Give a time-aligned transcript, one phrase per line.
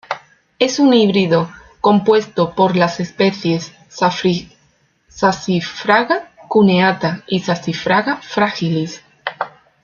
[0.57, 3.71] Es un híbrido compuesto por las especies
[5.07, 9.03] "Saxifraga cuneata" y "Saxifraga fragilis".